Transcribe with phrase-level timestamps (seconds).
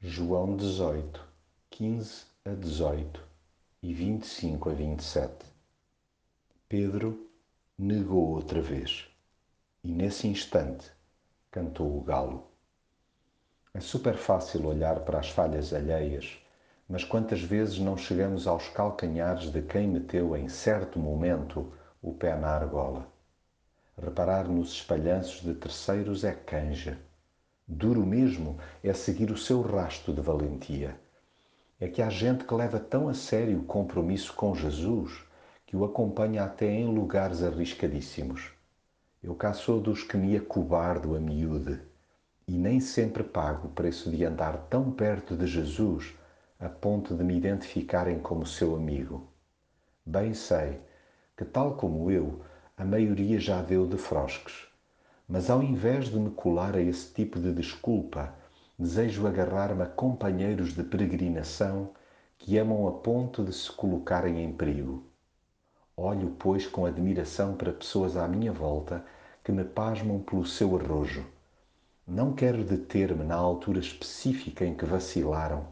[0.00, 1.20] João 18,
[1.70, 3.20] 15 a 18
[3.82, 5.44] e 25 a 27.
[6.68, 7.28] Pedro
[7.76, 9.08] negou outra vez
[9.82, 10.88] e nesse instante
[11.50, 12.46] cantou o galo.
[13.74, 16.38] É super fácil olhar para as falhas alheias,
[16.88, 22.36] mas quantas vezes não chegamos aos calcanhares de quem meteu em certo momento o pé
[22.36, 23.04] na argola?
[24.00, 26.96] Reparar nos espalhanços de terceiros é canja
[27.70, 30.98] Duro mesmo é seguir o seu rasto de valentia.
[31.78, 35.22] É que há gente que leva tão a sério o compromisso com Jesus
[35.66, 38.50] que o acompanha até em lugares arriscadíssimos.
[39.22, 41.78] Eu cá sou dos que me acobardo a miúde
[42.46, 46.14] e nem sempre pago o preço de andar tão perto de Jesus
[46.58, 49.30] a ponto de me identificarem como seu amigo.
[50.06, 50.80] Bem sei
[51.36, 52.40] que, tal como eu,
[52.78, 54.67] a maioria já deu de frosques
[55.28, 58.32] mas ao invés de me colar a esse tipo de desculpa,
[58.78, 61.90] desejo agarrar-me a companheiros de peregrinação
[62.38, 65.04] que amam a ponto de se colocarem em perigo.
[65.94, 69.04] Olho, pois, com admiração para pessoas à minha volta
[69.44, 71.26] que me pasmam pelo seu arrojo.
[72.06, 75.66] Não quero deter-me na altura específica em que vacilaram.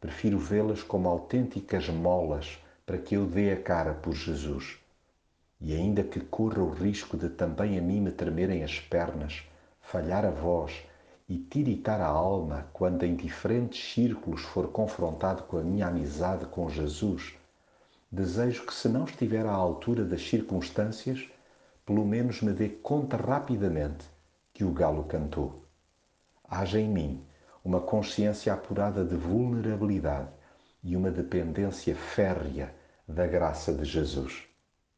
[0.00, 4.83] Prefiro vê-las como autênticas molas para que eu dê a cara por Jesus
[5.60, 9.42] e ainda que corra o risco de também a mim me tremerem as pernas,
[9.80, 10.84] falhar a voz
[11.28, 16.68] e tiritar a alma quando em diferentes círculos for confrontado com a minha amizade com
[16.68, 17.34] Jesus,
[18.10, 21.28] desejo que, se não estiver à altura das circunstâncias,
[21.86, 24.04] pelo menos me dê conta rapidamente
[24.52, 25.64] que o galo cantou.
[26.48, 27.24] Haja em mim
[27.64, 30.28] uma consciência apurada de vulnerabilidade
[30.82, 32.74] e uma dependência férrea
[33.08, 34.53] da graça de Jesus.